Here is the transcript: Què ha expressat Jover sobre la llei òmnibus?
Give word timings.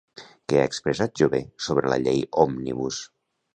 Què 0.21 0.55
ha 0.61 0.69
expressat 0.69 1.13
Jover 1.21 1.43
sobre 1.67 1.93
la 1.95 2.01
llei 2.07 2.25
òmnibus? 2.47 3.07